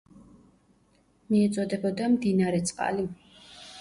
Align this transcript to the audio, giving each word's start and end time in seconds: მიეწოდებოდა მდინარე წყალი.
მიეწოდებოდა 1.33 2.09
მდინარე 2.17 2.63
წყალი. 2.71 3.07